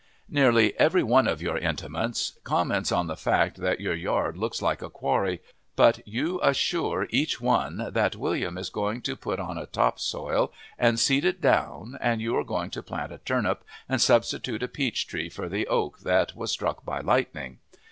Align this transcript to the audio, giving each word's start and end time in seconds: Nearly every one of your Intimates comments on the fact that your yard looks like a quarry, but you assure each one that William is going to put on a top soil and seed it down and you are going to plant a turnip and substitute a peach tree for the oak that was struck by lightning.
Nearly 0.27 0.73
every 0.79 1.03
one 1.03 1.27
of 1.27 1.43
your 1.43 1.59
Intimates 1.59 2.39
comments 2.43 2.91
on 2.91 3.05
the 3.05 3.15
fact 3.15 3.57
that 3.57 3.79
your 3.79 3.93
yard 3.93 4.35
looks 4.35 4.59
like 4.59 4.81
a 4.81 4.89
quarry, 4.89 5.43
but 5.75 5.99
you 6.07 6.39
assure 6.41 7.05
each 7.11 7.39
one 7.39 7.87
that 7.93 8.15
William 8.15 8.57
is 8.57 8.71
going 8.71 9.03
to 9.03 9.15
put 9.15 9.39
on 9.39 9.59
a 9.59 9.67
top 9.67 9.99
soil 9.99 10.51
and 10.79 10.99
seed 10.99 11.23
it 11.23 11.39
down 11.39 11.99
and 12.01 12.19
you 12.19 12.35
are 12.35 12.43
going 12.43 12.71
to 12.71 12.81
plant 12.81 13.11
a 13.11 13.19
turnip 13.19 13.63
and 13.87 14.01
substitute 14.01 14.63
a 14.63 14.67
peach 14.67 15.05
tree 15.05 15.29
for 15.29 15.47
the 15.47 15.67
oak 15.67 15.99
that 15.99 16.35
was 16.35 16.49
struck 16.51 16.83
by 16.83 16.99
lightning. 16.99 17.59